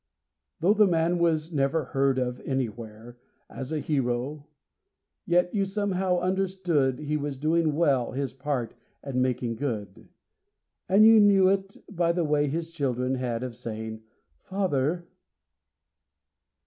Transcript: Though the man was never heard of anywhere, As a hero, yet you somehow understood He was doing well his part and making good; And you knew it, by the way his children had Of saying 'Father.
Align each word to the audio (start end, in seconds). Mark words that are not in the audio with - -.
Though 0.61 0.73
the 0.73 0.87
man 0.87 1.19
was 1.19 1.53
never 1.53 1.83
heard 1.83 2.17
of 2.17 2.39
anywhere, 2.39 3.19
As 3.51 3.71
a 3.71 3.77
hero, 3.79 4.47
yet 5.27 5.53
you 5.53 5.63
somehow 5.63 6.17
understood 6.17 6.97
He 6.97 7.17
was 7.17 7.37
doing 7.37 7.75
well 7.75 8.13
his 8.13 8.33
part 8.33 8.73
and 9.03 9.21
making 9.21 9.57
good; 9.57 10.09
And 10.89 11.05
you 11.05 11.19
knew 11.19 11.49
it, 11.49 11.77
by 11.87 12.13
the 12.13 12.25
way 12.25 12.47
his 12.47 12.71
children 12.71 13.13
had 13.13 13.43
Of 13.43 13.55
saying 13.55 14.01
'Father. 14.39 15.07